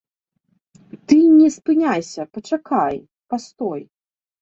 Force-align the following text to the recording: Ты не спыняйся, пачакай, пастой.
Ты 1.07 1.17
не 1.41 1.49
спыняйся, 1.57 2.21
пачакай, 2.33 2.95
пастой. 3.33 3.81